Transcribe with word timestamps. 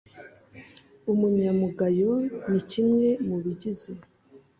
ubunyamugayo 1.11 2.11
ni 2.49 2.61
kimwe 2.69 3.07
mu 3.27 3.35
bigize 3.43 3.91